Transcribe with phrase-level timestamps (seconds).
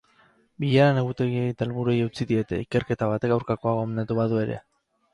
[0.63, 4.61] Bileran egutegiei eta helburuei eutsi diete, ikerketa batek aurkakoa gomendatu badu ere.